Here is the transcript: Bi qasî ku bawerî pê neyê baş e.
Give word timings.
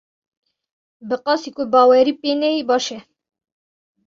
Bi 1.07 1.15
qasî 1.25 1.49
ku 1.55 1.63
bawerî 1.71 2.13
pê 2.21 2.31
neyê 2.41 2.63
baş 2.69 2.85
e. 2.97 2.99